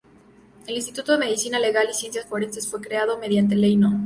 [0.65, 3.99] El Instituto de Medicina Legal y Ciencias Forenses fue creado mediante Ley No.